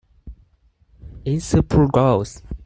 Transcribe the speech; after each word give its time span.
In 1.25 1.39
Super 1.41 1.87
Gals! 1.87 2.41